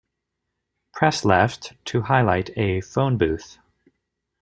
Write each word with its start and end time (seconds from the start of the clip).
Press 0.95 1.23
left 1.23 1.73
to 1.85 2.01
highlight 2.01 2.49
a 2.57 2.81
'phone 2.81 3.19
booth'. 3.19 3.59